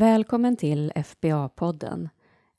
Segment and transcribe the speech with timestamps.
[0.00, 2.08] Välkommen till FBA-podden.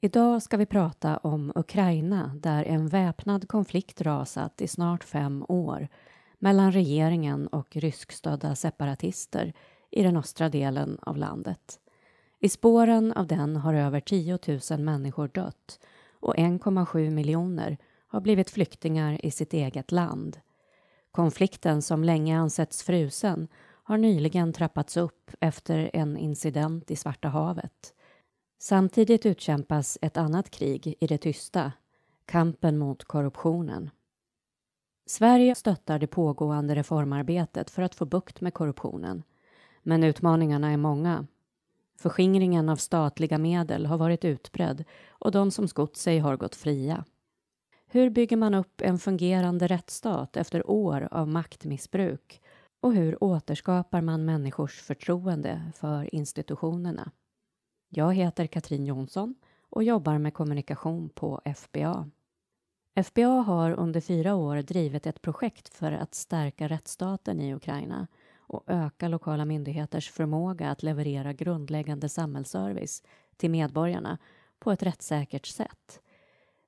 [0.01, 5.87] Idag ska vi prata om Ukraina där en väpnad konflikt rasat i snart fem år
[6.39, 9.53] mellan regeringen och ryskstödda separatister
[9.91, 11.79] i den östra delen av landet.
[12.39, 14.39] I spåren av den har över 10
[14.71, 15.79] 000 människor dött
[16.19, 20.39] och 1,7 miljoner har blivit flyktingar i sitt eget land.
[21.11, 23.47] Konflikten som länge ansetts frusen
[23.91, 27.93] har nyligen trappats upp efter en incident i Svarta havet.
[28.59, 31.71] Samtidigt utkämpas ett annat krig i det tysta,
[32.25, 33.89] kampen mot korruptionen.
[35.05, 39.23] Sverige stöttar det pågående reformarbetet för att få bukt med korruptionen.
[39.83, 41.27] Men utmaningarna är många.
[41.99, 47.05] Förskingringen av statliga medel har varit utbredd och de som skott sig har gått fria.
[47.87, 52.41] Hur bygger man upp en fungerande rättsstat efter år av maktmissbruk
[52.81, 57.11] och hur återskapar man människors förtroende för institutionerna?
[57.89, 59.35] Jag heter Katrin Jonsson
[59.69, 62.09] och jobbar med kommunikation på FBA.
[63.03, 68.07] FBA har under fyra år drivit ett projekt för att stärka rättsstaten i Ukraina
[68.37, 73.03] och öka lokala myndigheters förmåga att leverera grundläggande samhällsservice
[73.37, 74.17] till medborgarna
[74.59, 76.01] på ett rättssäkert sätt.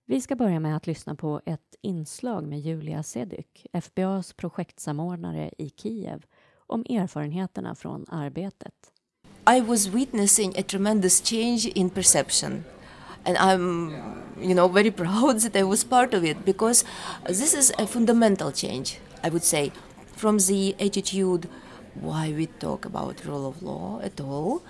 [0.06, 5.70] Vi ska börja med att lyssna på ett inslag med Julia Sedyk, FBAs projektsamordnare i
[5.70, 6.26] Kiev,
[6.68, 8.74] om erfarenheterna från arbetet.
[9.56, 12.64] I was witnessing a tremendous change in perception.
[13.26, 13.92] And I'm,
[14.42, 16.86] you know, very proud that I was part of it because
[17.28, 19.72] this is a fundamental change, I would say,
[20.16, 21.48] from the attitude
[21.94, 24.62] why we talk about rule of law at all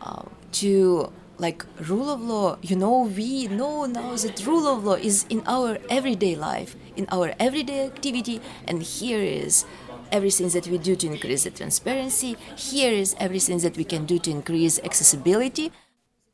[0.00, 4.96] uh, to like rule of law you know we know now that rule of law
[4.96, 9.66] is in our everyday life in our everyday activity and here is
[10.10, 14.18] everything that we do to increase the transparency here is everything that we can do
[14.18, 15.70] to increase accessibility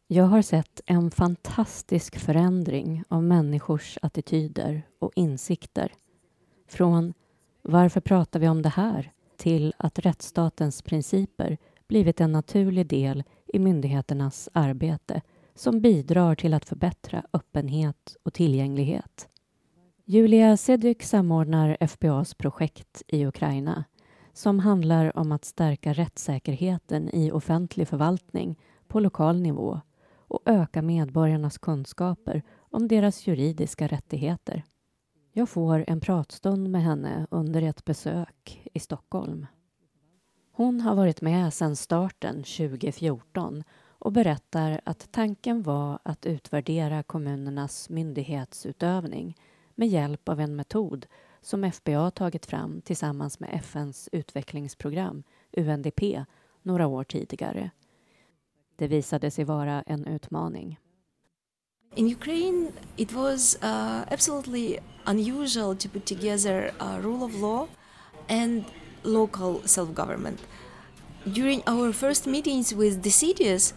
[0.07, 5.93] Jag har sett en fantastisk förändring av människors attityder och insikter.
[6.69, 7.15] Från
[7.63, 9.13] varför pratar vi om det här?
[9.43, 15.23] till att rättsstatens principer blivit en naturlig del i myndigheternas arbete
[15.55, 19.29] som bidrar till att förbättra öppenhet och tillgänglighet.
[20.05, 23.85] Julia Sedyk samordnar FBAs projekt i Ukraina
[24.33, 28.59] som handlar om att stärka rättssäkerheten i offentlig förvaltning
[28.89, 29.81] på lokal nivå
[30.17, 34.63] och öka medborgarnas kunskaper om deras juridiska rättigheter.
[35.33, 39.47] Jag får en pratstund med henne under ett besök i Stockholm.
[40.55, 43.65] Hon har varit med sedan starten 2014
[43.99, 49.37] och berättar att tanken var att utvärdera kommunernas myndighetsutövning
[49.75, 51.07] med hjälp av en metod
[51.41, 56.03] som FBA tagit fram tillsammans med FNs utvecklingsprogram, UNDP,
[56.63, 57.71] några år tidigare.
[58.77, 60.79] Det visade sig vara en utmaning.
[61.95, 67.69] In Ukraine, it was uh, absolutely unusual to put together a rule of law
[68.29, 68.65] and
[69.03, 70.41] local self government.
[71.31, 73.75] During our first meetings with the cities,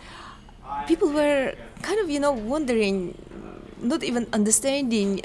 [0.88, 3.18] people were kind of, you know, wondering,
[3.81, 5.22] not even understanding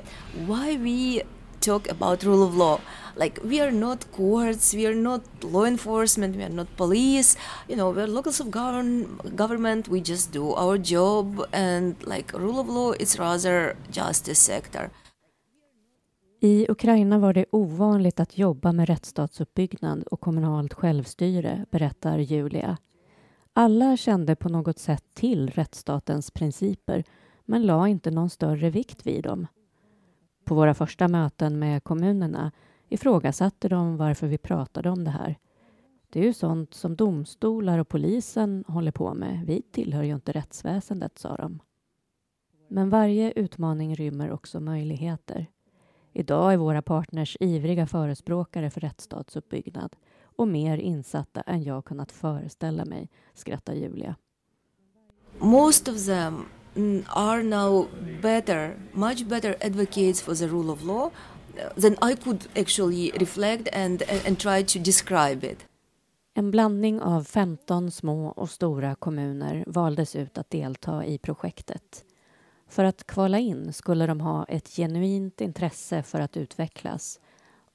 [0.47, 1.23] why we
[1.61, 2.81] talk about rule of law.
[3.17, 7.37] Like we are not courts we are not law enforcement we are not police.
[7.69, 12.59] You know we're locals of govern government we just do our job and like rule
[12.61, 14.91] of law it's rather justice sector
[16.43, 22.77] I Ukraina var det ovanligt att jobba med rättsstatsuppbyggnad och kommunalt självstyre, berättar Julia.
[23.53, 27.05] Alla kände på något sätt till rättsstatens principer
[27.45, 29.47] men la inte någon större vikt vid dem.
[30.45, 32.53] På våra första möten med kommunerna
[32.89, 35.39] ifrågasatte de varför vi pratade om det här.
[36.11, 39.47] Det är ju sånt som domstolar och polisen håller på med.
[39.47, 41.61] Vi tillhör ju inte rättsväsendet, sa de.
[42.69, 45.47] Men varje utmaning rymmer också möjligheter.
[46.13, 52.85] Idag är våra partners ivriga förespråkare för rättsstatsuppbyggnad och mer insatta än jag kunnat föreställa
[52.85, 54.15] mig, skrattar Julia.
[55.39, 56.45] Most of them
[57.07, 57.87] are now
[58.23, 61.11] better, much better advocates for the rule of law
[61.77, 65.67] then I could actually reflect and, and try to describe it.
[66.35, 72.05] En blandning av 15 små och stora kommuner valdes ut att delta i projektet.
[72.71, 77.21] För att kvala in skulle de ha ett genuint intresse för att utvecklas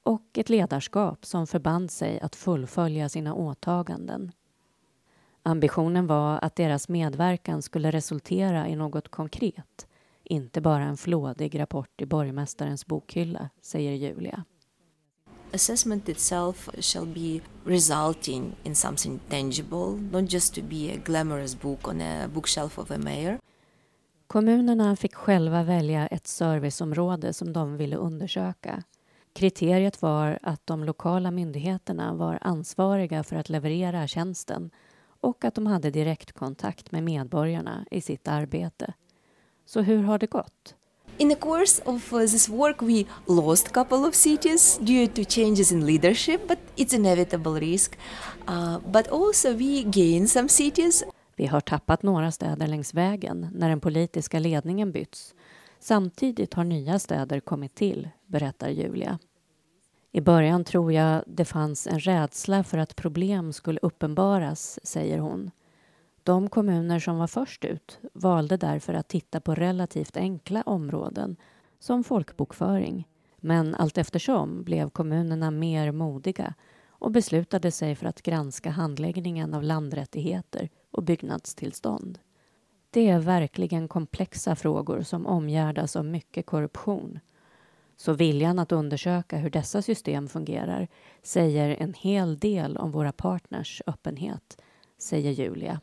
[0.02, 4.32] och ett ledarskap som förband sig att fullfölja sina åtaganden.
[5.42, 9.86] Ambitionen var att deras medverkan skulle resultera i något konkret
[10.24, 14.44] inte bara en flådig rapport i borgmästarens bokhylla, säger Julia.
[15.52, 21.88] assessment itself shall be resulting in something tangible, not just to be a glamorous book
[21.88, 23.38] on a bookshelf of a mayor.
[24.26, 28.82] Kommunerna fick själva välja ett serviceområde som de ville undersöka.
[29.32, 34.70] Kriteriet var att de lokala myndigheterna var ansvariga för att leverera tjänsten
[35.20, 38.94] och att de hade direktkontakt med medborgarna i sitt arbete.
[39.66, 40.74] Så hur har det gått?
[41.18, 45.24] In the course of uh, this work, we lost a couple of cities due to
[45.24, 47.98] changes in leadership, but it's inevitable risk.
[48.48, 51.04] Uh, but also we gained some cities.
[51.36, 55.34] Vi har tappat några städer längs vägen när den politiska ledningen bytts.
[55.78, 59.18] Samtidigt har nya städer kommit till, berättar Julia.
[60.12, 65.50] I början tror jag det fanns en rädsla för att problem skulle uppenbaras, säger hon.
[66.22, 71.36] De kommuner som var först ut valde därför att titta på relativt enkla områden
[71.78, 73.08] som folkbokföring.
[73.36, 76.54] Men allt eftersom blev kommunerna mer modiga
[76.88, 82.18] och beslutade sig för att granska handläggningen av landrättigheter och byggnadstillstånd.
[82.90, 87.18] Det är verkligen komplexa frågor som omgärdas av mycket korruption.
[87.96, 90.88] Så viljan att undersöka hur dessa system fungerar
[91.22, 94.62] säger en hel del om våra partners öppenhet,
[94.98, 95.80] säger Julia.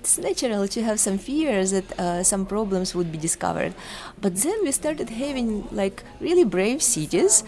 [0.00, 3.72] It's natural to have some fears that uh, some problems would be discovered.
[4.20, 7.44] But then we started having like really brave cities.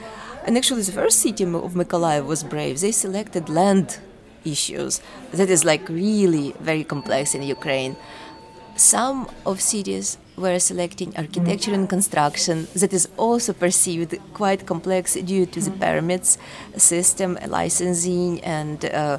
[0.47, 2.81] And actually, the first city of Mykolaiv was brave.
[2.81, 4.00] They selected land
[4.44, 5.00] issues.
[5.32, 7.96] That is like really very complex in Ukraine.
[8.76, 15.46] Some of cities were selecting architecture and construction that is also perceived quite complex due
[15.46, 16.38] to the permits
[16.76, 19.19] system, licensing, and uh,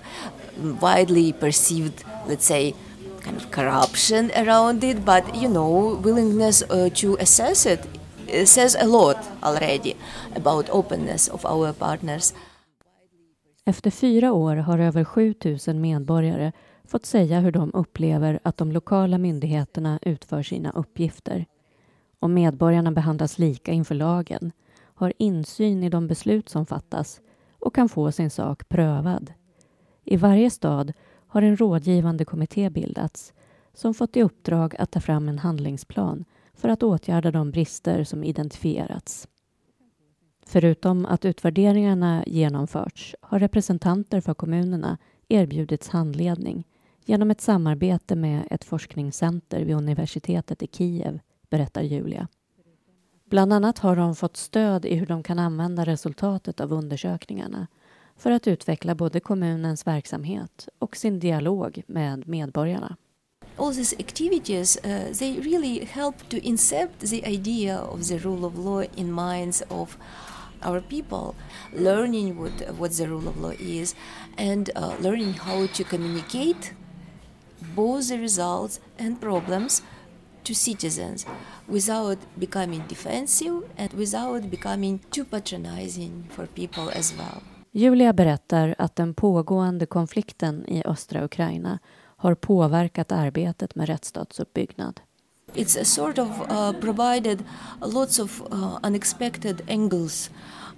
[0.79, 2.73] widely perceived, let's say,
[3.21, 7.85] kind of corruption around it, but you know, willingness uh, to assess it,
[8.27, 9.95] it says a lot already
[10.35, 12.33] about openness of our partners.
[13.69, 16.51] Efter fyra år har över 7000 medborgare
[16.83, 21.45] fått säga hur de upplever att de lokala myndigheterna utför sina uppgifter.
[22.19, 24.51] Om medborgarna behandlas lika inför lagen,
[24.81, 27.21] har insyn i de beslut som fattas
[27.59, 29.33] och kan få sin sak prövad.
[30.03, 30.93] I varje stad
[31.27, 33.33] har en rådgivande kommitté bildats
[33.73, 38.23] som fått i uppdrag att ta fram en handlingsplan för att åtgärda de brister som
[38.23, 39.27] identifierats.
[40.51, 44.97] Förutom att utvärderingarna genomförts har representanter för kommunerna
[45.27, 46.67] erbjudits handledning
[47.05, 51.19] genom ett samarbete med ett forskningscenter vid universitetet i Kiev,
[51.49, 52.27] berättar Julia.
[53.25, 57.67] Bland annat har de fått stöd i hur de kan använda resultatet av undersökningarna
[58.17, 62.95] för att utveckla både kommunens verksamhet och sin dialog med medborgarna.
[63.59, 68.57] all these activities uh, they really help to incept the idea of the rule of
[68.57, 69.97] law in minds of
[70.63, 71.35] our people
[71.73, 73.95] learning what, what the rule of law is
[74.37, 76.73] and uh, learning how to communicate
[77.75, 79.83] both the results and problems
[80.43, 81.25] to citizens
[81.67, 87.41] without becoming defensive and without becoming too patronizing for people as well.
[87.71, 91.79] Julia berättar att den pågående konflikten i östra Ukraina
[92.17, 95.01] har påverkat arbetet med rättsstatsuppbyggnad.
[95.53, 97.43] It's a sort of uh, provided
[97.81, 100.29] lots of uh, unexpected angles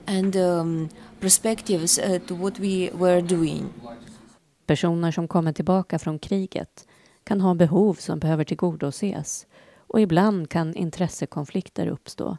[0.06, 3.70] and um, perspectives uh, to what we were doing.
[4.66, 6.88] Personer som kommer tillbaka från kriget
[7.24, 9.48] kan ha behov som behöver tillgodoses
[9.88, 12.38] och ibland kan intressekonflikter uppstå.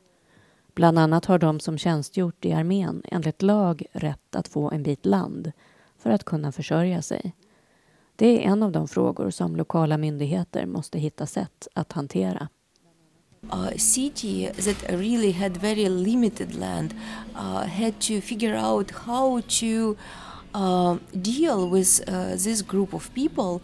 [0.74, 5.06] Bland annat har de som tjänstgjort i armén enligt lag rätt att få en bit
[5.06, 5.52] land
[5.98, 7.34] för att kunna försörja sig.
[8.16, 12.48] Det är en av de frågor som lokala myndigheter måste hitta sätt att hantera.
[13.50, 16.94] A city that really had very limited land
[17.34, 19.96] uh, had to figure out how to
[20.54, 23.60] uh, deal with uh, this group of people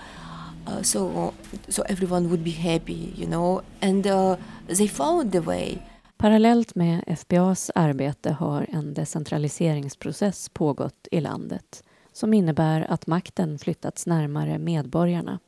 [0.69, 1.33] uh, so
[1.69, 4.37] so everyone would be happy, you know, and uh,
[4.67, 5.79] they found the way.
[6.17, 11.85] Parallellt med FBAs arbete har en decentraliseringsprocess pågått i landet
[12.19, 15.39] som innebär att makten flyttats närmare medborgarna.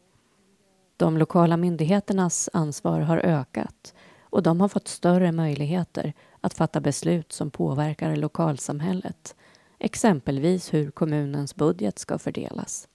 [0.97, 7.33] De lokala myndigheternas ansvar har ökat och de har fått större möjligheter att fatta beslut
[7.33, 9.35] som påverkar lokalsamhället,
[9.79, 12.89] exempelvis hur kommunens budget ska fördelas.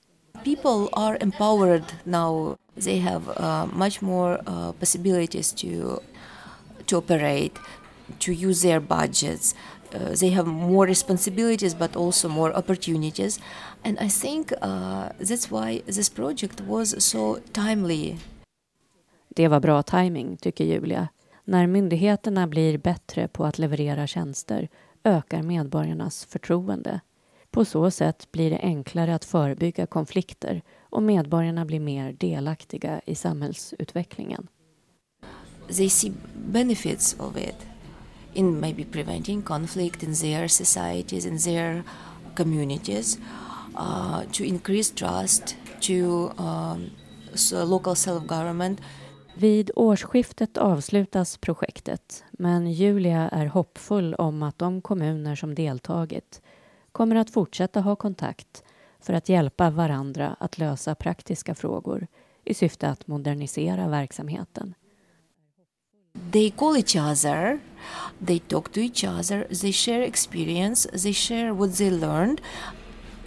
[0.44, 2.56] People are empowered now.
[2.84, 6.00] They have uh, much more uh, possibilities to
[6.86, 7.52] to operate,
[8.20, 9.56] to use their budgets.
[9.96, 13.40] Uh, they have more responsibilities but also more opportunities.
[13.84, 18.18] And I think uh, that's why this project was so timely.
[19.30, 21.08] Det var bra timing, tycker Julia.
[21.44, 24.70] När myndigheterna blir bättre på att leverera tjänster
[25.04, 27.00] ökar medborgarnas förtroende.
[27.52, 33.16] På så sätt blir det enklare att förebygga konflikter och medborgarna blir mer delaktiga i
[33.16, 34.48] samhällsutvecklingen.
[35.68, 37.75] They see benefits of it
[38.36, 41.84] in maybe preventing conflict in their societies, in their
[42.36, 43.20] communities,
[43.78, 46.90] uh, to increase trust to um,
[47.34, 48.82] so local self-government.
[49.38, 56.42] Vid årsskiftet avslutas projektet men Julia är hoppfull om att de kommuner som deltagit
[56.92, 58.64] kommer att fortsätta ha kontakt
[59.00, 62.08] för att hjälpa varandra att lösa praktiska frågor
[62.44, 64.74] i syfte att modernisera verksamheten.
[66.32, 67.60] They call each other,
[68.22, 72.42] they talk to each other, they share experience, they share what they learned,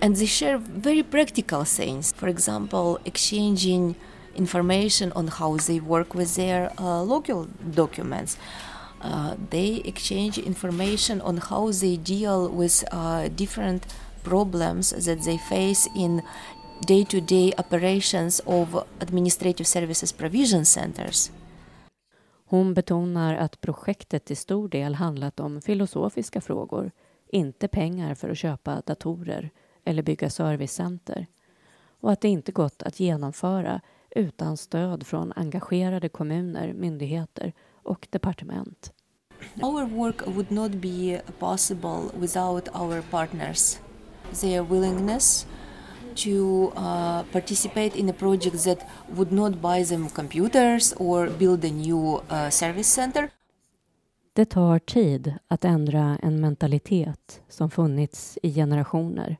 [0.00, 2.12] and they share very practical things.
[2.12, 3.97] For example, exchanging
[4.35, 8.38] information on how they work with their uh, local documents.
[9.00, 13.87] Uh, they exchange information on how they deal with uh, different
[14.25, 16.23] problems that they face in
[16.87, 21.30] day to day operations of administrative services provision centers.
[22.50, 26.90] Hon betonar att projektet till stor del handlat om filosofiska frågor,
[27.26, 29.50] inte pengar för att köpa datorer
[29.85, 31.26] eller bygga servicecenter
[32.00, 37.52] och att det inte gått att genomföra utan stöd från engagerade kommuner, myndigheter
[37.83, 38.93] och departement.
[39.62, 43.78] Our work would not be possible without our partners.
[44.40, 45.47] Their willingness
[46.25, 48.79] to uh, participate in a project that
[49.17, 53.31] would not buy them computers or build a new uh, service center.
[54.33, 59.37] Det tar tid att ändra en mentalitet som funnits i generationer.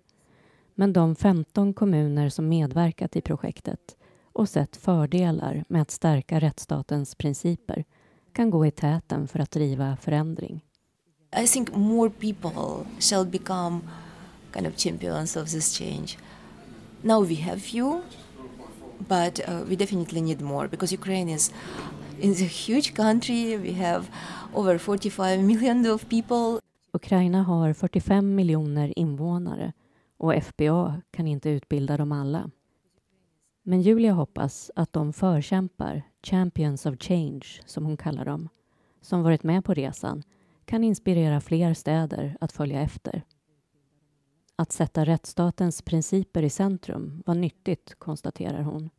[0.75, 3.97] Men de 15 kommuner som medverkat i projektet
[4.33, 7.85] och sett fördelar med att stärka rättsstatens principer
[8.33, 10.65] kan gå i täten för att driva förändring.
[11.43, 13.81] I think more people shall become
[14.53, 16.17] kind of champions of this change.
[17.03, 18.03] Now we have few,
[18.99, 21.53] but uh, we definitely need more because Ukraine is
[22.21, 23.57] is a huge country.
[23.57, 24.05] We have
[24.55, 26.61] over 45 million of people.
[26.93, 29.73] Ukraina har 45 miljoner invånare
[30.17, 32.51] och FBA kan inte utbilda dem alla.
[33.63, 38.49] Men Julia hoppas att de förkämpar, Champions of Change som hon kallar dem,
[39.01, 40.23] som varit med på resan
[40.65, 43.23] kan inspirera fler städer att följa efter.
[44.61, 48.91] Att sätta rättsstatens principer i centrum var nyttigt, konstaterar hon.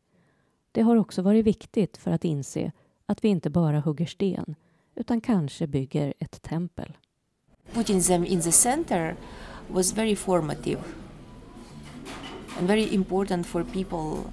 [0.71, 2.71] Det har också varit viktigt för att inse
[3.05, 4.55] att vi inte bara hugger sten
[4.95, 6.97] utan kanske bygger ett tempel.
[7.73, 9.15] Putting them in the center
[9.67, 10.81] was very formative
[12.59, 14.31] and very important for people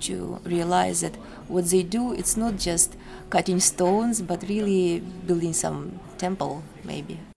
[0.00, 2.98] to realize that what they do it's not just
[3.28, 7.27] cutting stones but really building some temple maybe.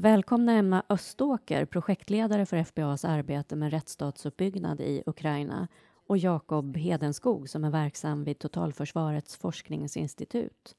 [0.00, 5.68] Välkomna Emma Öståker, projektledare för FBAs arbete med rättsstatsuppbyggnad i Ukraina
[6.06, 10.74] och Jakob Hedenskog som är verksam vid Totalförsvarets forskningsinstitut.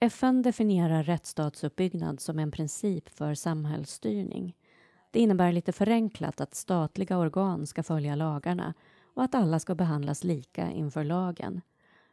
[0.00, 4.56] FN definierar rättsstatsuppbyggnad som en princip för samhällsstyrning.
[5.10, 8.74] Det innebär lite förenklat att statliga organ ska följa lagarna
[9.14, 11.60] och att alla ska behandlas lika inför lagen.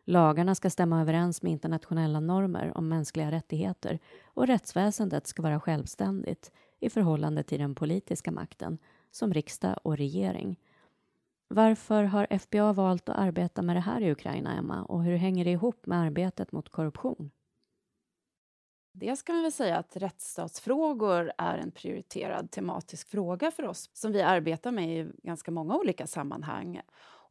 [0.06, 6.52] Lagarna ska stämma överens med internationella normer om mänskliga rättigheter och rättsväsendet ska vara självständigt
[6.80, 8.78] i förhållande till den politiska makten,
[9.12, 10.60] som riksdag och regering.
[11.48, 15.46] Varför har FBA valt att arbeta med det här i Ukraina, Emma, och hur hänger
[15.46, 17.32] det ihop med arbetet mot korruption?
[18.94, 24.12] Dels kan man väl säga att rättsstatsfrågor är en prioriterad tematisk fråga för oss som
[24.12, 26.82] vi arbetar med i ganska många olika sammanhang.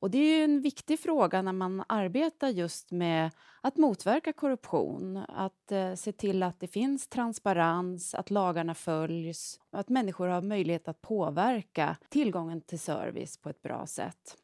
[0.02, 3.30] Och det är en viktig fråga när man arbetar just med
[3.60, 9.78] att motverka korruption, att eh, se till att det finns transparens, att lagarna följs och
[9.78, 14.36] att människor har möjlighet att påverka tillgången till service på ett bra sätt.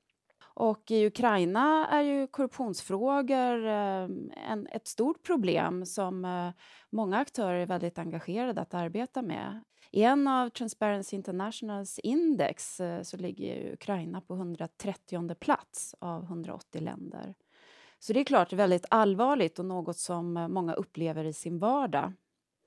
[0.58, 4.08] Och i Ukraina är ju korruptionsfrågor eh,
[4.50, 6.50] en, ett stort problem som eh,
[6.90, 9.60] många aktörer är väldigt engagerade att arbeta med.
[9.90, 16.82] I en av Transparency Internationals index eh, så ligger Ukraina på 130 plats av 180
[16.82, 17.34] länder.
[17.98, 22.12] Så det är klart väldigt allvarligt och något som eh, många upplever i sin vardag.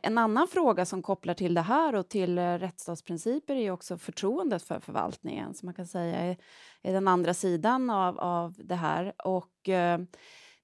[0.03, 4.63] En annan fråga som kopplar till det här och till eh, rättsstatsprinciper är också förtroendet
[4.63, 6.37] för förvaltningen som man kan säga är,
[6.81, 9.13] är den andra sidan av, av det här.
[9.23, 9.99] Och, eh,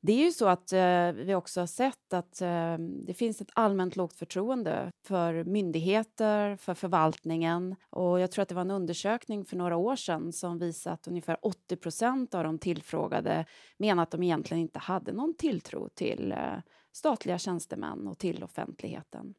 [0.01, 3.51] det är ju så att eh, vi också har sett att eh, det finns ett
[3.53, 7.75] allmänt lågt förtroende för myndigheter, för förvaltningen.
[7.89, 11.07] Och jag tror att det var en undersökning för några år sedan som visade att
[11.07, 13.45] ungefär 80 procent av de tillfrågade
[13.77, 16.59] menar att de egentligen inte hade någon tilltro till eh,
[16.97, 19.33] statliga tjänstemän och till offentligheten.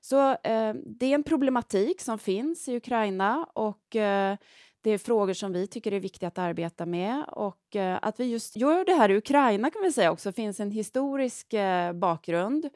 [0.00, 4.36] Så eh, det är en problematik som finns i Ukraina och eh,
[4.80, 8.24] det är frågor som vi tycker är viktiga att arbeta med och eh, att vi
[8.24, 12.68] just gör det här i Ukraina kan vi säga också finns en historisk eh, bakgrund.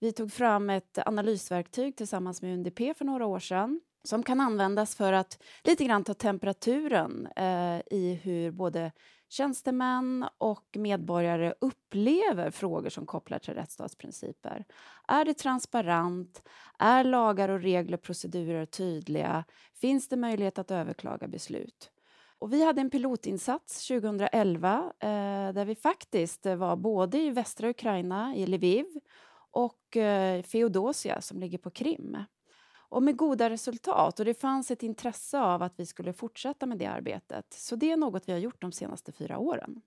[0.00, 4.94] Vi tog fram ett analysverktyg tillsammans med UNDP för några år sedan som kan användas
[4.94, 8.92] för att lite grann ta temperaturen eh, i hur både
[9.28, 14.64] tjänstemän och medborgare upplever frågor som kopplar till rättsstatsprinciper.
[15.08, 16.42] Är det transparent?
[16.78, 19.44] Är lagar och regler och procedurer tydliga?
[19.80, 21.90] Finns det möjlighet att överklaga beslut?
[22.38, 25.08] Och vi hade en pilotinsats 2011 eh,
[25.52, 28.86] där vi faktiskt var både i västra Ukraina, i Lviv
[29.50, 32.16] och eh, Feodosia som ligger på Krim
[32.88, 34.18] och med goda resultat.
[34.18, 37.46] Och Det fanns ett intresse av att vi skulle fortsätta med det arbetet.
[37.50, 39.80] Så det är något vi har gjort de senaste fyra åren.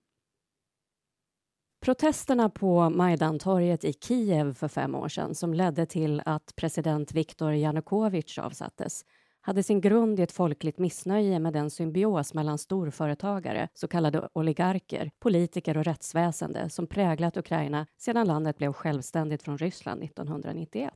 [1.80, 7.52] Protesterna på Majdantorget i Kiev för fem år sedan som ledde till att president Viktor
[7.52, 9.04] Janukovych avsattes
[9.40, 15.10] hade sin grund i ett folkligt missnöje med den symbios mellan storföretagare, så kallade oligarker,
[15.18, 20.92] politiker och rättsväsende som präglat Ukraina sedan landet blev självständigt från Ryssland 1991.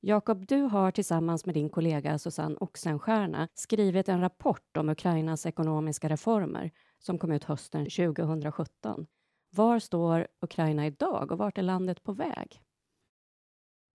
[0.00, 6.08] Jakob, du har tillsammans med din kollega Susanne Oxenstierna skrivit en rapport om Ukrainas ekonomiska
[6.08, 9.06] reformer som kom ut hösten 2017.
[9.50, 12.60] Var står Ukraina idag och vart är landet på väg?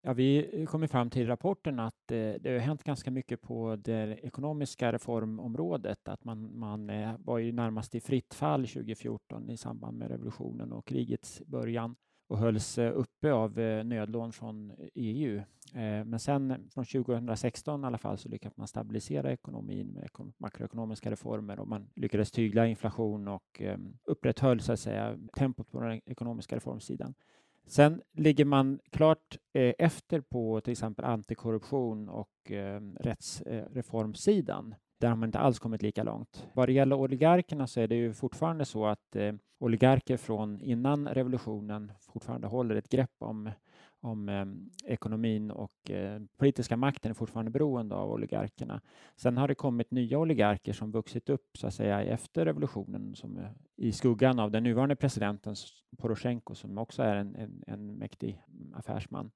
[0.01, 4.19] Ja, vi kommer fram till rapporten att eh, det har hänt ganska mycket på det
[4.23, 6.07] ekonomiska reformområdet.
[6.07, 10.71] Att man, man eh, var ju närmast i fritt fall 2014 i samband med revolutionen
[10.71, 11.95] och krigets början
[12.33, 15.37] och hölls eh, uppe av eh, nödlån från EU.
[15.73, 21.11] Eh, men sen från 2016 i alla fall så lyckades man stabilisera ekonomin med makroekonomiska
[21.11, 23.61] reformer och man lyckades tygla inflation och
[24.03, 27.13] upprätthöll så att säga tempot på den ekonomiska reformsidan.
[27.67, 29.37] Sen ligger man klart
[29.77, 32.51] efter på till exempel antikorruption och
[32.99, 34.75] rättsreformsidan.
[35.03, 36.47] Där har man inte alls kommit lika långt.
[36.53, 41.07] Vad det gäller oligarkerna så är det ju fortfarande så att eh, oligarker från innan
[41.07, 43.51] revolutionen fortfarande håller ett grepp om,
[44.01, 44.45] om eh,
[44.91, 48.81] ekonomin och eh, politiska makten är fortfarande beroende av oligarkerna.
[49.15, 53.39] Sen har det kommit nya oligarker som vuxit upp så att säga efter revolutionen som
[53.75, 55.55] i skuggan av den nuvarande presidenten
[55.97, 58.41] Poroshenko som också är en, en, en mäktig
[58.73, 59.31] affärsman.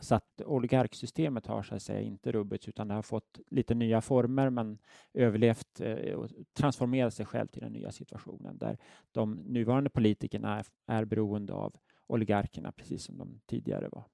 [0.00, 4.00] Så att oligarksystemet har så att säga inte rubbats utan det har fått lite nya
[4.00, 4.78] former men
[5.14, 8.78] överlevt eh, och transformerat sig själv till den nya situationen där
[9.12, 11.74] de nuvarande politikerna är, är beroende av
[12.06, 14.04] oligarkerna precis som de tidigare var.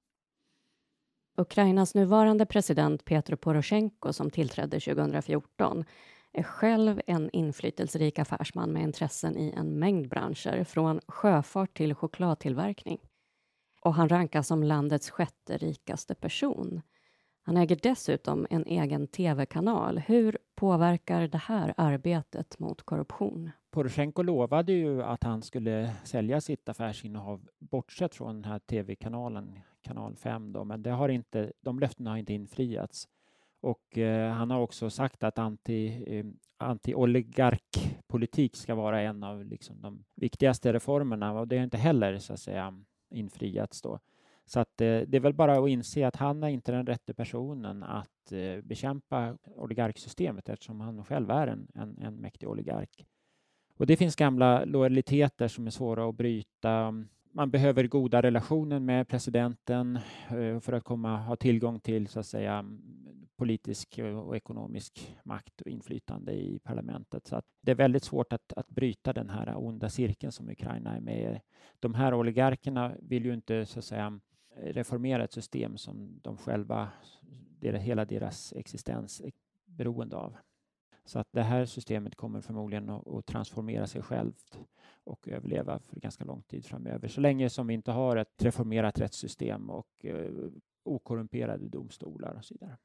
[1.37, 5.85] Ukrainas nuvarande president Petro Poroshenko som tillträdde 2014
[6.33, 12.99] är själv en inflytelserik affärsman med intressen i en mängd branscher, från sjöfart till chokladtillverkning
[13.81, 16.83] och han rankas som landets sjätte rikaste person.
[17.43, 19.99] Han äger dessutom en egen tv-kanal.
[19.99, 23.51] Hur påverkar det här arbetet mot korruption?
[23.71, 30.17] Poroshenko lovade ju att han skulle sälja sitt affärsinnehav bortsett från den här tv-kanalen, kanal
[30.17, 33.09] 5, då, men det har inte, de löftena har inte infriats.
[33.61, 36.27] Och eh, han har också sagt att anti, eh,
[36.59, 42.33] anti-oligarkpolitik ska vara en av liksom, de viktigaste reformerna och det är inte heller så
[42.33, 43.99] att säga infriats då.
[44.47, 47.15] Så att, eh, det är väl bara att inse att han är inte den rätte
[47.15, 53.07] personen att eh, bekämpa oligarksystemet eftersom han själv är en, en, en mäktig oligark.
[53.77, 56.95] Och det finns gamla lojaliteter som är svåra att bryta.
[57.33, 62.27] Man behöver goda relationer med presidenten eh, för att komma, ha tillgång till så att
[62.27, 62.65] säga,
[63.39, 67.27] politisk eh, och ekonomisk makt och inflytande i parlamentet.
[67.27, 70.97] Så att det är väldigt svårt att, att bryta den här onda cirkeln som Ukraina
[70.97, 71.41] är med i.
[71.81, 74.21] De här oligarkerna vill ju inte så att säga,
[74.57, 76.89] reformera ett system som de själva,
[77.61, 79.33] hela deras existens är
[79.67, 80.37] beroende av.
[81.05, 84.61] Så att det här systemet kommer förmodligen att, att transformera sig självt
[85.05, 87.09] och överleva för ganska lång tid framöver.
[87.09, 90.31] Så länge som vi inte har ett reformerat rättssystem och eh,
[90.83, 92.77] okorrumperade domstolar och så vidare.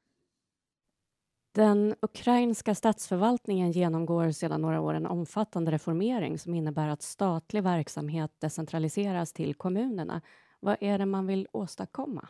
[1.54, 8.32] Den ukrainska statsförvaltningen genomgår sedan några år en omfattande reformering som innebär att statlig verksamhet
[8.38, 10.20] decentraliseras till kommunerna.
[10.60, 12.28] Vad är det man vill åstadkomma?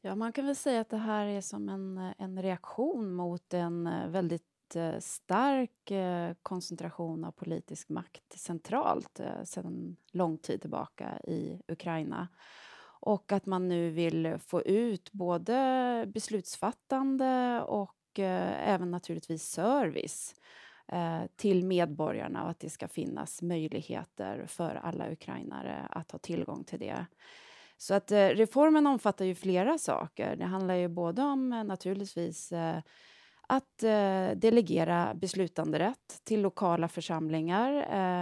[0.00, 3.86] Ja, man kan väl säga att det här är som en, en reaktion mot en
[3.86, 11.62] eh, väldigt eh, stark eh, koncentration av politisk makt centralt sedan lång tid tillbaka i
[11.68, 12.28] Ukraina.
[13.00, 20.34] Och att man nu vill få ut både beslutsfattande och Eh, även naturligtvis service
[20.92, 26.64] eh, till medborgarna och att det ska finnas möjligheter för alla ukrainare att ha tillgång
[26.64, 27.06] till det.
[27.76, 30.36] Så att eh, reformen omfattar ju flera saker.
[30.36, 32.52] Det handlar ju både om naturligtvis
[33.50, 33.78] att
[34.34, 37.72] delegera beslutanderätt till lokala församlingar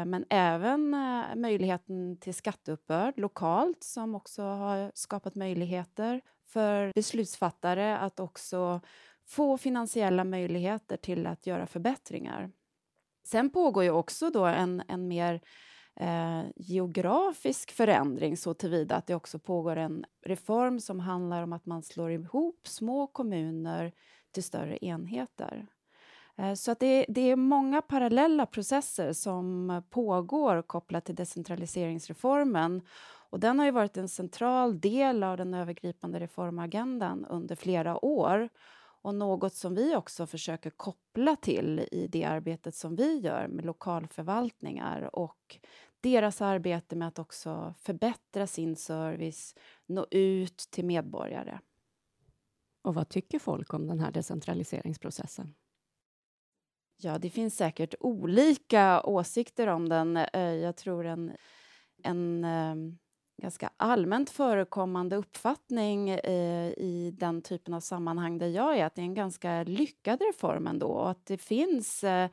[0.04, 0.90] men även
[1.36, 8.80] möjligheten till skatteuppbörd lokalt som också har skapat möjligheter för beslutsfattare att också
[9.26, 12.50] få finansiella möjligheter till att göra förbättringar.
[13.24, 15.40] Sen pågår ju också då en, en mer
[15.96, 21.66] eh, geografisk förändring så tillvida att det också pågår en reform som handlar om att
[21.66, 23.92] man slår ihop små kommuner
[24.32, 25.66] till större enheter.
[26.36, 32.82] Eh, så att det, det, är många parallella processer som pågår kopplat till decentraliseringsreformen.
[33.30, 38.48] Och den har ju varit en central del av den övergripande reformagendan under flera år
[39.06, 43.64] och något som vi också försöker koppla till i det arbetet som vi gör med
[43.64, 45.58] lokalförvaltningar och
[46.00, 49.54] deras arbete med att också förbättra sin service,
[49.86, 51.60] nå ut till medborgare.
[52.82, 55.54] Och vad tycker folk om den här decentraliseringsprocessen?
[56.96, 60.16] Ja, det finns säkert olika åsikter om den.
[60.16, 61.32] Eh, jag tror en,
[62.02, 62.98] en ehm,
[63.42, 69.00] ganska allmänt förekommande uppfattning eh, i den typen av sammanhang där jag är att det
[69.00, 72.30] är en ganska lyckad reform ändå och att det finns eh,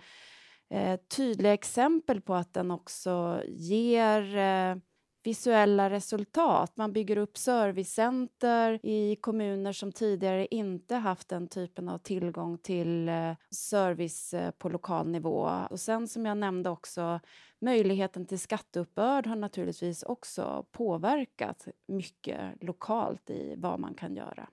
[0.69, 4.75] eh tydliga exempel på att den också ger eh,
[5.23, 6.77] visuella resultat.
[6.77, 13.09] Man bygger upp servicecenter i kommuner som tidigare inte haft den typen av tillgång till
[13.09, 15.51] eh, service eh, på lokal nivå.
[15.69, 17.19] Och sen som jag nämnde också,
[17.61, 24.49] möjligheten till skatteuppbörd har naturligtvis också påverkat mycket lokalt i vad man kan göra.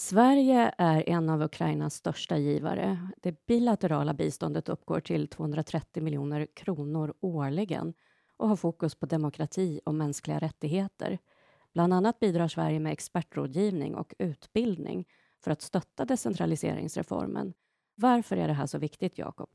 [0.00, 3.08] Sverige är en av Ukrainas största givare.
[3.22, 7.94] Det bilaterala biståndet uppgår till 230 miljoner kronor årligen
[8.42, 11.18] och har fokus på demokrati och mänskliga rättigheter.
[11.72, 15.08] Bland annat bidrar Sverige med expertrådgivning och utbildning
[15.44, 17.54] för att stötta decentraliseringsreformen.
[17.94, 19.50] Varför är det här så viktigt, Jakob?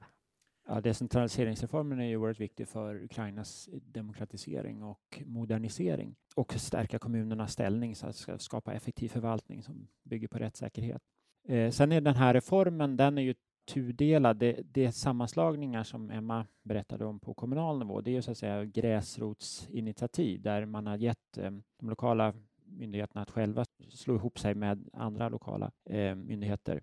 [0.67, 7.95] Ja, decentraliseringsreformen är ju oerhört viktig för Ukrainas demokratisering och modernisering och stärka kommunernas ställning
[7.95, 11.01] så att skapa effektiv förvaltning som bygger på rättssäkerhet.
[11.47, 13.35] Eh, sen är den här reformen, den är ju
[13.67, 14.37] tudelad.
[14.37, 18.37] Det, det sammanslagningar som Emma berättade om på kommunal nivå, det är ju så att
[18.37, 22.33] säga gräsrotsinitiativ där man har gett eh, de lokala
[22.65, 26.81] myndigheterna att själva slå ihop sig med andra lokala eh, myndigheter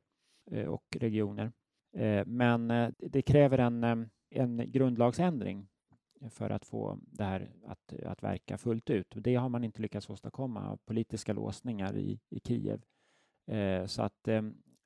[0.51, 1.53] eh, och regioner.
[2.27, 5.69] Men det kräver en, en grundlagsändring
[6.31, 9.17] för att få det här att, att verka fullt ut.
[9.17, 12.83] Och det har man inte lyckats åstadkomma av politiska låsningar i, i Kiev.
[13.87, 14.29] så att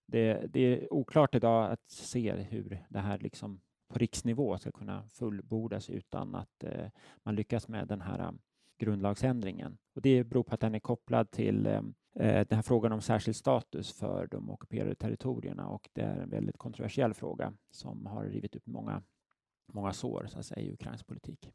[0.09, 5.09] det, det, är oklart idag att se hur det här liksom på riksnivå ska kunna
[5.13, 6.87] fullbordas utan att eh,
[7.23, 8.33] man lyckas med den här eh,
[8.79, 9.79] grundlagsändringen.
[9.95, 11.83] Och det beror på att den är kopplad till eh,
[12.15, 16.31] eh, den här frågan om särskild status för de ockuperade territorierna och det är en
[16.31, 19.03] väldigt kontroversiell fråga som har rivit upp många,
[19.73, 21.51] många sår så att säga, i ukrainsk politik.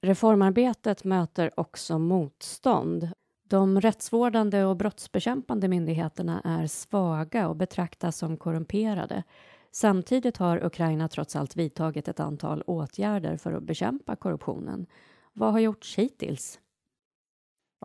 [0.00, 3.08] Reformarbetet möter också motstånd
[3.52, 9.22] de rättsvårdande och brottsbekämpande myndigheterna är svaga och betraktas som korrumperade.
[9.70, 14.86] Samtidigt har Ukraina trots allt vidtagit ett antal åtgärder för att bekämpa korruptionen.
[15.32, 16.58] Vad har gjorts hittills?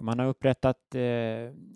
[0.01, 1.01] Man har upprättat eh,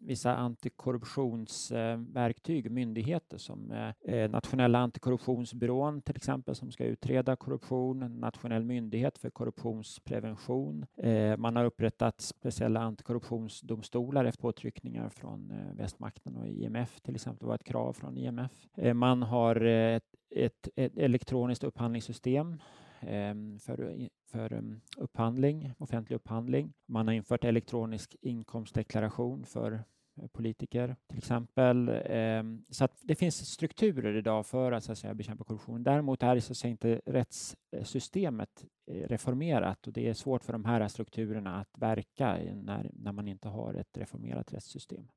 [0.02, 8.20] vissa antikorruptionsverktyg, eh, myndigheter som eh, eh, Nationella antikorruptionsbyrån till exempel som ska utreda korruption,
[8.20, 10.86] Nationell myndighet för korruptionsprevention.
[10.98, 17.46] Eh, man har upprättat speciella antikorruptionsdomstolar efter påtryckningar från eh, västmakten och IMF till exempel
[17.46, 18.52] Det var ett krav från IMF.
[18.78, 22.62] Eh, man har eh, ett, ett, ett elektroniskt upphandlingssystem
[23.02, 26.74] eh, för, för um, upphandling, offentlig upphandling.
[26.86, 29.84] Man har infört elektronisk inkomstdeklaration för
[30.22, 32.02] eh, politiker till exempel.
[32.06, 35.84] Ehm, så att det finns strukturer idag för att, så att säga, bekämpa korruption.
[35.84, 40.66] Däremot är så att säga, inte rättssystemet eh, reformerat och det är svårt för de
[40.66, 45.08] här strukturerna att verka när, när man inte har ett reformerat rättssystem.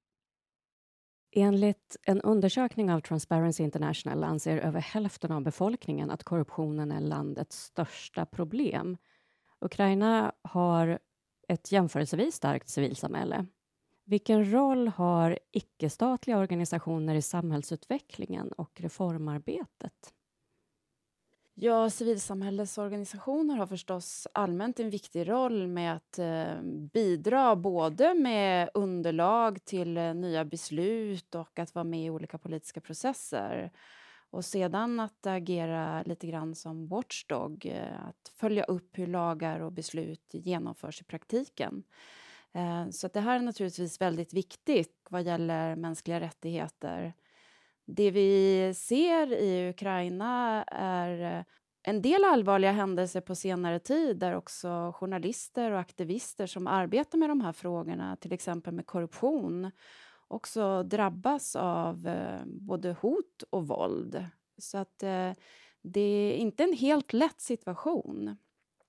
[1.36, 7.56] Enligt en undersökning av Transparency International anser över hälften av befolkningen att korruptionen är landets
[7.56, 8.96] största problem.
[9.60, 10.98] Ukraina har
[11.48, 13.46] ett jämförelsevis starkt civilsamhälle.
[14.04, 20.14] Vilken roll har icke-statliga organisationer i samhällsutvecklingen och reformarbetet?
[21.56, 26.62] Ja, civilsamhällesorganisationer har förstås allmänt en viktig roll med att eh,
[26.92, 32.80] bidra både med underlag till eh, nya beslut och att vara med i olika politiska
[32.80, 33.72] processer.
[34.30, 39.72] Och sedan att agera lite grann som watchdog, eh, att följa upp hur lagar och
[39.72, 41.84] beslut genomförs i praktiken.
[42.52, 47.14] Eh, så det här är naturligtvis väldigt viktigt vad gäller mänskliga rättigheter.
[47.86, 51.44] Det vi ser i Ukraina är eh,
[51.82, 57.30] en del allvarliga händelser på senare tid där också journalister och aktivister som arbetar med
[57.30, 59.70] de här frågorna, till exempel med korruption,
[60.28, 64.26] också drabbas av eh, både hot och våld.
[64.58, 65.32] Så att eh,
[65.82, 68.36] det är inte en helt lätt situation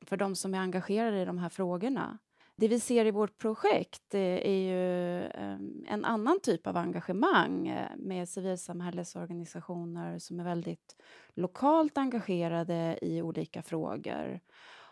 [0.06, 2.18] för de som är engagerade i de här frågorna.
[2.58, 5.58] Det vi ser i vårt projekt eh, är ju eh,
[5.94, 10.96] en annan typ av engagemang eh, med civilsamhällesorganisationer som är väldigt
[11.34, 14.40] lokalt engagerade i olika frågor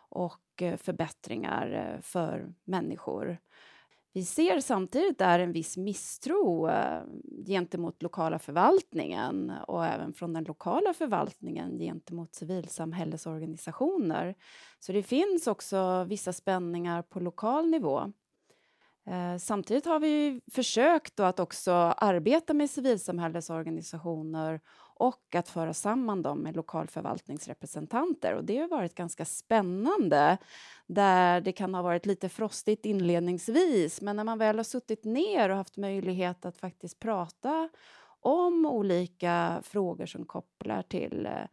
[0.09, 3.37] och förbättringar för människor.
[4.15, 7.01] Vi ser samtidigt där en viss misstro eh,
[7.47, 14.35] gentemot lokala förvaltningen och även från den lokala förvaltningen gentemot civilsamhällesorganisationer.
[14.79, 18.13] Så det finns också vissa spänningar på lokal nivå.
[19.07, 24.61] Eh, samtidigt har vi försökt att också arbeta med civilsamhällesorganisationer
[25.03, 28.33] och att föra samman dem med lokalförvaltningsrepresentanter.
[28.33, 30.37] Och det har varit ganska spännande,
[30.87, 35.49] där det kan ha varit lite frostigt inledningsvis men när man väl har suttit ner
[35.49, 37.69] och haft möjlighet att faktiskt prata
[38.21, 41.45] om olika frågor som kopplar till eh,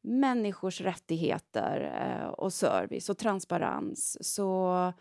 [0.00, 4.92] människors rättigheter eh, och service och transparens så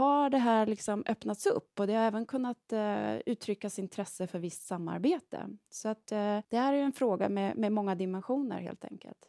[0.00, 4.38] har det här liksom öppnats upp och det har även kunnat eh, uttryckas intresse för
[4.38, 5.48] visst samarbete.
[5.70, 9.28] Så att, eh, det här är en fråga med, med många dimensioner helt enkelt.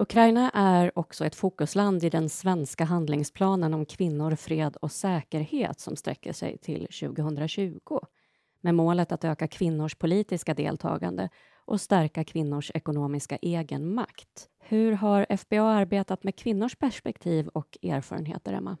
[0.00, 5.96] Ukraina är också ett fokusland i den svenska handlingsplanen om kvinnor, fred och säkerhet som
[5.96, 7.98] sträcker sig till 2020
[8.60, 11.28] med målet att öka kvinnors politiska deltagande
[11.64, 14.48] och stärka kvinnors ekonomiska egenmakt.
[14.58, 18.76] Hur har FBA arbetat med kvinnors perspektiv och erfarenheter, Emma?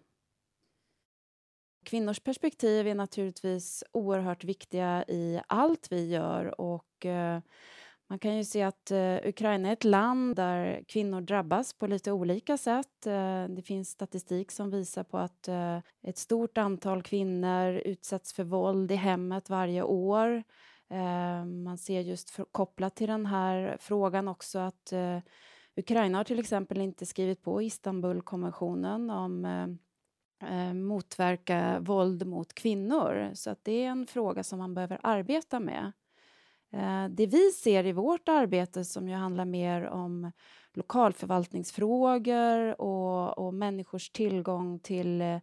[1.84, 7.40] Kvinnors perspektiv är naturligtvis oerhört viktiga i allt vi gör och eh,
[8.08, 12.12] man kan ju se att eh, Ukraina är ett land där kvinnor drabbas på lite
[12.12, 13.06] olika sätt.
[13.06, 18.44] Eh, det finns statistik som visar på att eh, ett stort antal kvinnor utsätts för
[18.44, 20.42] våld i hemmet varje år.
[20.90, 25.18] Eh, man ser just kopplat till den här frågan också att eh,
[25.76, 29.44] Ukraina har till exempel inte skrivit på Istanbulkonventionen om
[30.50, 33.30] eh, motverka våld mot kvinnor.
[33.34, 35.92] Så att det är en fråga som man behöver arbeta med.
[36.72, 40.32] Eh, det vi ser i vårt arbete som ju handlar mer om
[40.74, 45.38] lokalförvaltningsfrågor och, och människors tillgång till eh,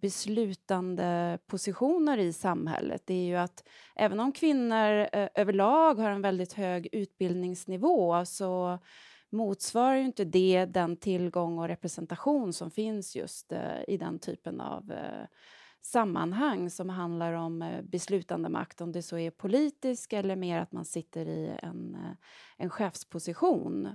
[0.00, 6.22] beslutande positioner i samhället det är ju att även om kvinnor eh, överlag har en
[6.22, 8.78] väldigt hög utbildningsnivå så
[9.36, 14.60] motsvarar ju inte det den tillgång och representation som finns just eh, i den typen
[14.60, 15.26] av eh,
[15.82, 20.72] sammanhang som handlar om eh, beslutande makt, om det så är politisk eller mer att
[20.72, 22.16] man sitter i en, eh,
[22.56, 23.88] en chefsposition.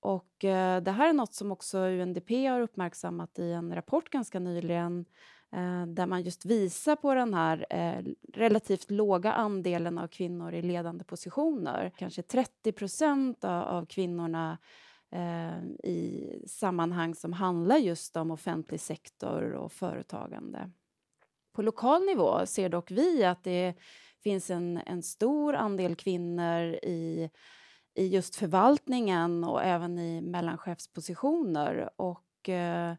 [0.00, 4.38] Och eh, det här är något som också UNDP har uppmärksammat i en rapport ganska
[4.38, 5.06] nyligen eh,
[5.56, 10.62] Eh, där man just visar på den här eh, relativt låga andelen av kvinnor i
[10.62, 11.92] ledande positioner.
[11.96, 14.58] Kanske 30 procent av, av kvinnorna
[15.10, 20.70] eh, i sammanhang som handlar just om offentlig sektor och företagande.
[21.52, 23.74] På lokal nivå ser dock vi att det
[24.22, 27.30] finns en, en stor andel kvinnor i,
[27.94, 31.90] i just förvaltningen och även i mellanchefspositioner.
[31.96, 32.94] Och, eh,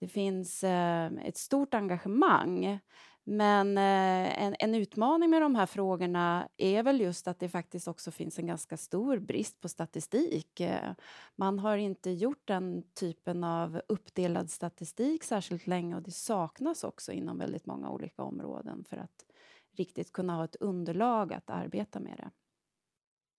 [0.00, 2.80] det finns eh, ett stort engagemang.
[3.24, 7.88] Men eh, en, en, utmaning med de här frågorna är väl just att det faktiskt
[7.88, 10.60] också finns en ganska stor brist på statistik.
[10.60, 10.92] Eh,
[11.36, 17.12] man har inte gjort den typen av uppdelad statistik särskilt länge och det saknas också
[17.12, 19.26] inom väldigt många olika områden för att
[19.76, 22.30] riktigt kunna ha ett underlag att arbeta med det.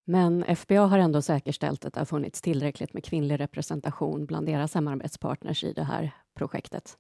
[0.06, 4.72] Men FBA har ändå säkerställt att det har funnits tillräckligt med kvinnlig representation bland deras
[4.72, 6.98] samarbetspartners i det här projektet.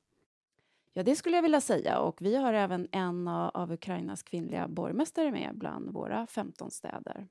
[0.94, 2.00] Ja, det skulle jag vilja säga.
[2.00, 7.28] Och vi har även en av Ukrainas kvinnliga borgmästare med bland våra 15 städer.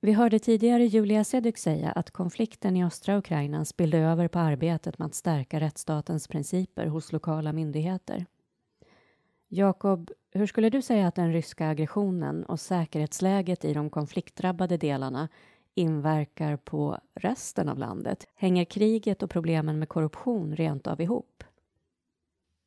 [0.00, 4.98] Vi hörde tidigare Julia Seduk säga att konflikten i östra Ukraina spillde över på arbetet
[4.98, 8.26] med att stärka rättsstatens principer hos lokala myndigheter.
[9.50, 15.28] Jakob, hur skulle du säga att den ryska aggressionen och säkerhetsläget i de konfliktdrabbade delarna
[15.74, 18.26] inverkar på resten av landet?
[18.34, 21.44] Hänger kriget och problemen med korruption rent av ihop?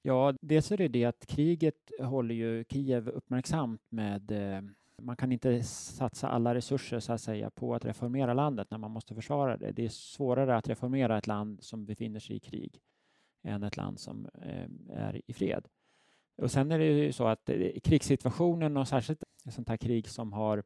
[0.01, 4.61] Ja, dels är det det att kriget håller ju Kiev uppmärksamt med eh,
[5.01, 8.91] man kan inte satsa alla resurser så att säga på att reformera landet när man
[8.91, 9.71] måste försvara det.
[9.71, 12.81] Det är svårare att reformera ett land som befinner sig i krig
[13.43, 15.67] än ett land som eh, är i fred.
[16.41, 20.08] Och sen är det ju så att eh, krigssituationen och särskilt ett sånt här krig
[20.08, 20.63] som har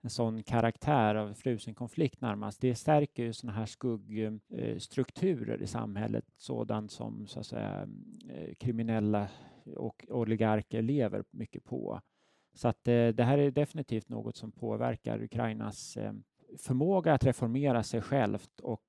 [0.00, 5.66] en sån karaktär av frusen konflikt närmast, det stärker ju såna här skuggstrukturer eh, i
[5.66, 7.88] samhället, sådant som så att säga,
[8.30, 9.28] eh, kriminella
[9.76, 12.00] och oligarker lever mycket på.
[12.54, 15.98] Så att det här är definitivt något som påverkar Ukrainas
[16.58, 18.84] förmåga att reformera sig självt och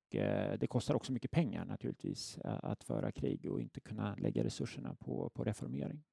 [0.59, 5.29] det kostar också mycket pengar naturligtvis att föra krig och inte kunna lägga resurserna på,
[5.29, 6.03] på reformering.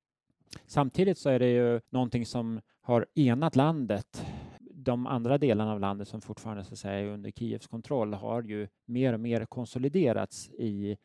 [0.67, 4.27] Samtidigt så är det ju någonting som har enat landet.
[4.61, 8.43] De andra delarna av landet som fortfarande så att säga, är under Kievs kontroll har
[8.43, 10.97] ju mer och mer konsoliderats i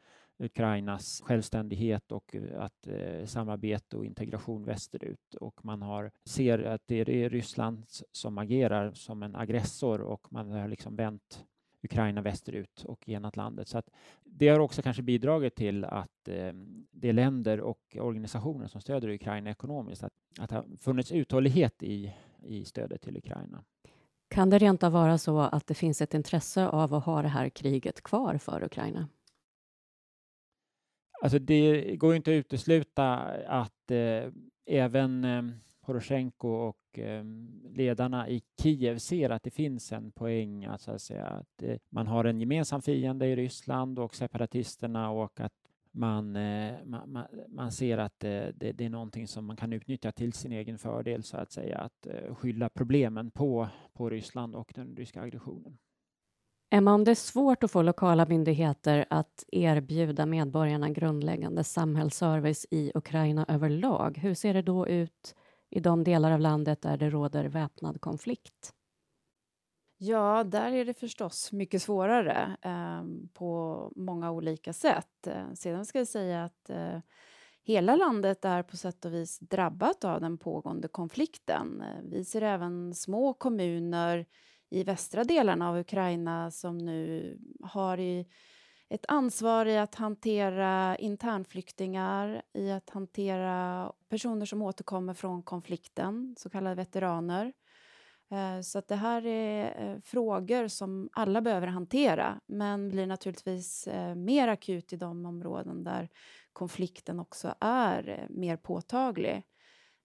[0.42, 5.36] Ukrainas självständighet och eh, att eh, samarbete och integration västerut.
[5.40, 10.52] Och man har, ser att det är Ryssland som agerar som en aggressor och man
[10.52, 11.46] har liksom vänt
[11.84, 13.68] Ukraina västerut och enat landet.
[13.68, 13.82] Så
[14.24, 16.54] det har också kanske bidragit till att eh,
[16.92, 22.14] de länder och organisationer som stöder Ukraina ekonomiskt, att, att det har funnits uthållighet i,
[22.44, 23.64] i stödet till Ukraina.
[24.30, 27.28] Kan det rent av vara så att det finns ett intresse av att ha det
[27.28, 29.08] här kriget kvar för Ukraina?
[31.22, 33.14] Alltså det går inte att utesluta
[33.48, 34.32] att eh,
[34.66, 35.44] även eh,
[35.92, 37.24] Poroshenko och eh,
[37.70, 42.08] ledarna i Kiev ser att det finns en poäng att, att, säga, att eh, man
[42.08, 45.54] har en gemensam fiende i Ryssland och separatisterna och att
[45.92, 50.12] man, eh, man, man, ser att eh, det, det, är någonting som man kan utnyttja
[50.12, 54.72] till sin egen fördel så att säga, att eh, skylla problemen på, på Ryssland och
[54.76, 55.78] den ryska aggressionen.
[56.70, 62.92] Emma, om det är svårt att få lokala myndigheter att erbjuda medborgarna grundläggande samhällsservice i
[62.96, 65.36] Ukraina överlag, hur ser det då ut
[65.72, 68.74] i de delar av landet där det råder väpnad konflikt?
[69.98, 73.04] Ja, där är det förstås mycket svårare eh,
[73.34, 75.28] på många olika sätt.
[75.28, 77.00] Eh, sedan ska jag säga att eh,
[77.64, 81.82] hela landet är på sätt och vis drabbat av den pågående konflikten.
[81.82, 84.26] Eh, vi ser även små kommuner
[84.70, 88.28] i västra delarna av Ukraina som nu har i
[88.92, 96.50] ett ansvar i att hantera internflyktingar, i att hantera personer som återkommer från konflikten, så
[96.50, 97.54] kallade veteraner.
[98.32, 103.88] Eh, så att det här är eh, frågor som alla behöver hantera men blir naturligtvis
[103.88, 106.10] eh, mer akut i de områden där
[106.54, 109.44] konflikten också är mer påtaglig.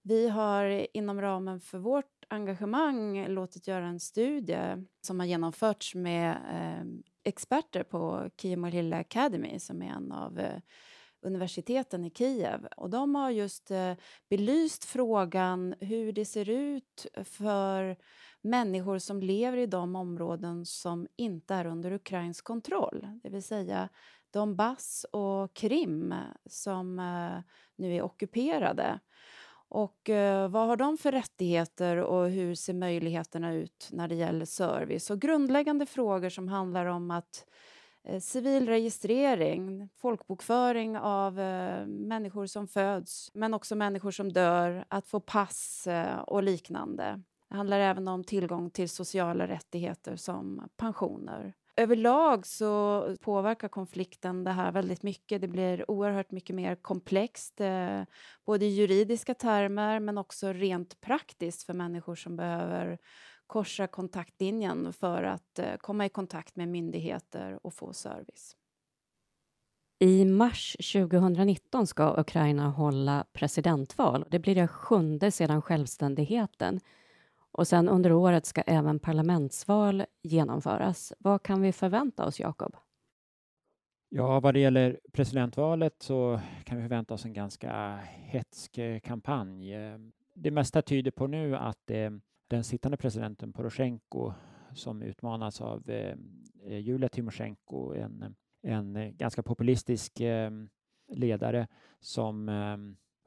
[0.01, 6.37] Vi har inom ramen för vårt engagemang låtit göra en studie som har genomförts med
[7.27, 10.59] experter på Kiev Mohila Academy som är en av eh,
[11.21, 12.67] universiteten i Kiev.
[12.77, 13.93] Och de har just eh,
[14.29, 17.97] belyst frågan hur det ser ut för
[18.41, 23.07] människor som lever i de områden som inte är under ukrainsk kontroll.
[23.23, 23.89] Det vill säga
[24.33, 26.13] Donbass och Krim
[26.45, 27.39] som eh,
[27.75, 28.99] nu är ockuperade.
[29.69, 34.45] Och eh, vad har de för rättigheter och hur ser möjligheterna ut när det gäller
[34.45, 35.09] service?
[35.09, 37.45] Och grundläggande frågor som handlar om att
[38.03, 45.07] eh, civil registrering, folkbokföring av eh, människor som föds men också människor som dör, att
[45.07, 47.21] få pass eh, och liknande.
[47.49, 54.51] Det handlar även om tillgång till sociala rättigheter som pensioner överlag så påverkar konflikten det
[54.51, 55.41] här väldigt mycket.
[55.41, 58.01] Det blir oerhört mycket mer komplext, eh,
[58.45, 62.97] både i juridiska termer men också rent praktiskt för människor som behöver
[63.47, 68.55] korsa kontaktlinjen för att eh, komma i kontakt med myndigheter och få service.
[69.99, 74.25] I mars 2019 ska Ukraina hålla presidentval.
[74.29, 76.79] Det blir det sjunde sedan självständigheten.
[77.57, 81.13] Och sen under året ska även parlamentsval genomföras.
[81.19, 82.75] Vad kan vi förvänta oss, Jakob?
[84.09, 89.73] Ja, vad det gäller presidentvalet så kan vi förvänta oss en ganska hetsk eh, kampanj.
[89.73, 89.97] Eh,
[90.33, 92.11] det mesta tyder på nu att eh,
[92.47, 94.33] den sittande presidenten Poroshenko
[94.73, 95.83] som utmanas av
[96.65, 100.21] Julia Tymosjenko, en, en ganska populistisk
[101.07, 101.67] ledare
[101.99, 102.49] som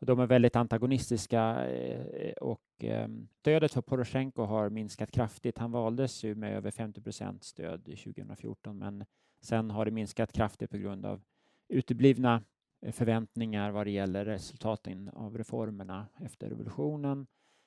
[0.06, 5.58] de är väldigt antagonistiska eh, och ehm, stödet för Poroshenko har minskat kraftigt.
[5.58, 9.04] Han valdes ju med över 50 procent stöd 2014 men
[9.40, 11.22] sen har det minskat kraftigt på grund av
[11.68, 12.42] uteblivna
[12.82, 17.26] eh, förväntningar vad det gäller resultaten av reformerna efter revolutionen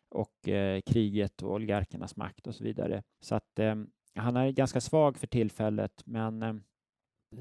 [0.09, 3.03] och eh, kriget och oligarkernas makt och så vidare.
[3.19, 6.63] Så att ehm, han är ganska svag för tillfället men ehm,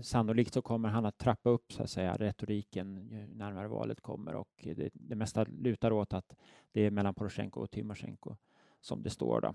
[0.03, 2.95] sannolikt så kommer han att trappa upp så att säga, retoriken
[3.35, 6.37] närmare valet kommer och det, det mesta lutar åt att
[6.73, 8.37] det är mellan Poroshenko och Tymosjenko
[8.81, 9.41] som det står.
[9.41, 9.55] Då.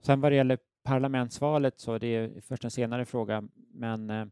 [0.00, 4.26] Sen vad det gäller parlamentsvalet så är det först en senare fråga, men eh,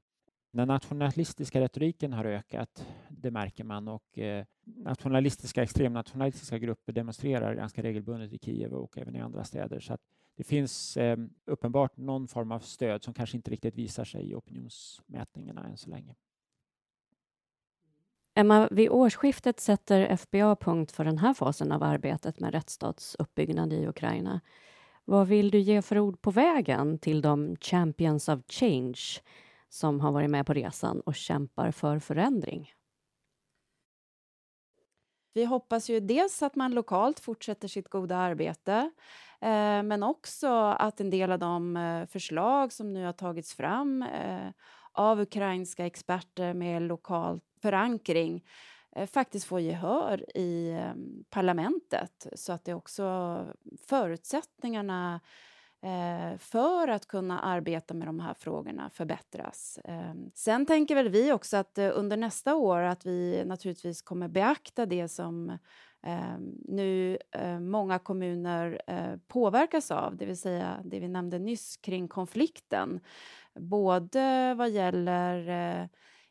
[0.52, 7.82] den nationalistiska retoriken har ökat, det märker man, och eh, nationalistiska, extremnationalistiska grupper demonstrerar ganska
[7.82, 9.80] regelbundet i Kiev och även i andra städer.
[9.80, 9.98] Så
[10.36, 14.34] det finns eh, uppenbart någon form av stöd som kanske inte riktigt visar sig i
[14.34, 16.14] opinionsmätningarna än så länge.
[18.34, 23.86] Emma, vid årsskiftet sätter FBA punkt för den här fasen av arbetet med rättsstatsuppbyggnad i
[23.86, 24.40] Ukraina.
[25.04, 29.00] Vad vill du ge för ord på vägen till de Champions of Change
[29.72, 32.70] som har varit med på resan och kämpar för förändring?
[35.34, 38.90] Vi hoppas ju dels att man lokalt fortsätter sitt goda arbete
[39.40, 40.48] eh, men också
[40.78, 44.50] att en del av de eh, förslag som nu har tagits fram eh,
[44.92, 48.44] av ukrainska experter med lokal förankring
[48.96, 50.92] eh, faktiskt får gehör i eh,
[51.30, 53.46] parlamentet så att det också
[53.88, 55.20] förutsättningarna
[55.84, 59.78] Eh, för att kunna arbeta med de här frågorna förbättras.
[59.84, 64.28] Ehm, sen tänker väl vi också att eh, under nästa år att vi naturligtvis kommer
[64.28, 65.58] beakta det som
[66.02, 68.80] ehm, nu eh, många kommuner
[69.28, 73.00] påverkas av, det vill säga det vi nämnde nyss kring konflikten.
[73.54, 75.88] Både vad gäller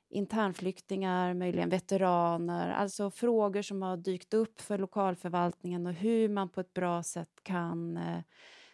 [0.10, 6.62] internflyktingar, möjligen veteraner, alltså frågor som har dykt upp för lokalförvaltningen och hur man på
[6.62, 8.20] ett bra sätt kan eh,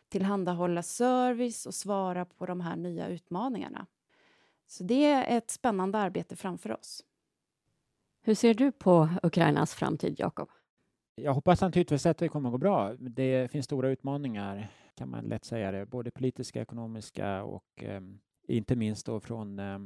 [0.09, 3.85] tillhandahålla service och svara på de här nya utmaningarna.
[4.67, 7.03] Så det är ett spännande arbete framför oss.
[8.21, 10.49] Hur ser du på Ukrainas framtid, Jakob?
[11.15, 12.93] Jag hoppas naturligtvis att det kommer att gå bra.
[12.93, 18.01] Det finns stora utmaningar, kan man lätt säga det, både politiska, ekonomiska och eh,
[18.47, 19.79] inte minst då från eh,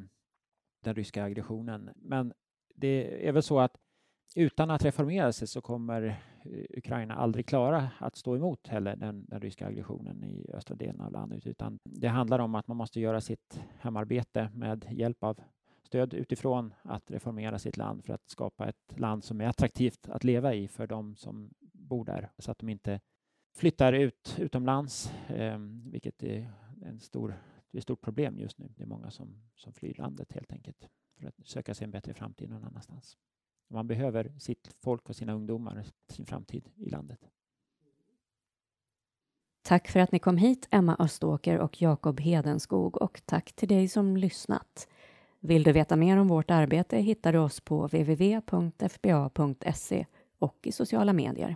[0.84, 1.90] den ryska aggressionen.
[1.96, 2.34] Men
[2.76, 3.78] det är väl så att
[4.36, 9.26] utan att reformera sig så kommer Eh, Ukraina aldrig klara att stå emot heller den,
[9.26, 13.00] den, ryska aggressionen i östra delen av landet, utan det handlar om att man måste
[13.00, 15.40] göra sitt hemarbete med hjälp av
[15.84, 20.24] stöd utifrån att reformera sitt land för att skapa ett land som är attraktivt att
[20.24, 23.00] leva i för de som bor där så att de inte
[23.56, 27.36] flyttar ut utomlands, eh, vilket är en stor
[27.72, 28.74] det är ett stort problem just nu.
[28.78, 30.90] Det är många som, som flyr landet helt enkelt
[31.20, 33.18] för att söka sig en bättre framtid någon annanstans.
[33.72, 37.20] Man behöver sitt folk och sina ungdomar, sin framtid i landet.
[39.64, 43.88] Tack för att ni kom hit, Emma Öståker och Jakob Hedenskog och tack till dig
[43.88, 44.88] som lyssnat.
[45.40, 48.46] Vill du veta mer om vårt arbete hittar du oss på www.fba.se
[50.40, 51.56] och i sociala medier.